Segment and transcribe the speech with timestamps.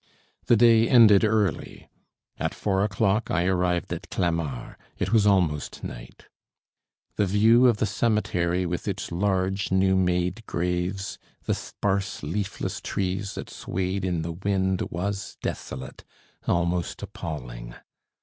[0.47, 1.87] The day ended early.
[2.39, 6.25] At four o'clock I arrived at Clamart; it was almost night.
[7.17, 13.35] The view of the cemetery, with its large, new made graves; the sparse, leafless trees
[13.35, 16.03] that swayed in the wind, was desolate,
[16.47, 17.75] almost appalling.